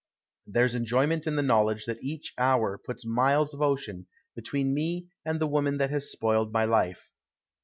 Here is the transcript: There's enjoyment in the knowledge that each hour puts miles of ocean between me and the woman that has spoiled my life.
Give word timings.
There's 0.47 0.73
enjoyment 0.73 1.27
in 1.27 1.35
the 1.35 1.43
knowledge 1.43 1.85
that 1.85 2.01
each 2.01 2.33
hour 2.35 2.79
puts 2.79 3.05
miles 3.05 3.53
of 3.53 3.61
ocean 3.61 4.07
between 4.35 4.73
me 4.73 5.09
and 5.23 5.39
the 5.39 5.45
woman 5.45 5.77
that 5.77 5.91
has 5.91 6.11
spoiled 6.11 6.51
my 6.51 6.65
life. 6.65 7.11